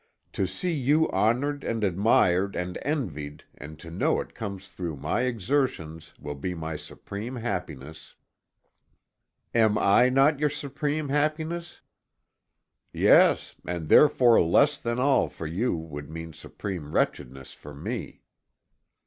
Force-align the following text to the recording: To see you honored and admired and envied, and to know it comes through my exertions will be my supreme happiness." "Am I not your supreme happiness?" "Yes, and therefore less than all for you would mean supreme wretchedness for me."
To 0.33 0.47
see 0.47 0.73
you 0.73 1.07
honored 1.11 1.63
and 1.63 1.83
admired 1.83 2.55
and 2.55 2.79
envied, 2.81 3.43
and 3.55 3.77
to 3.77 3.91
know 3.91 4.19
it 4.19 4.33
comes 4.33 4.67
through 4.67 4.95
my 4.97 5.21
exertions 5.21 6.15
will 6.19 6.33
be 6.33 6.55
my 6.55 6.75
supreme 6.75 7.35
happiness." 7.35 8.15
"Am 9.53 9.77
I 9.77 10.09
not 10.09 10.39
your 10.39 10.49
supreme 10.49 11.09
happiness?" 11.09 11.81
"Yes, 12.91 13.55
and 13.67 13.89
therefore 13.89 14.41
less 14.41 14.75
than 14.79 14.99
all 14.99 15.29
for 15.29 15.45
you 15.45 15.77
would 15.77 16.09
mean 16.09 16.33
supreme 16.33 16.93
wretchedness 16.95 17.53
for 17.53 17.75
me." 17.75 18.23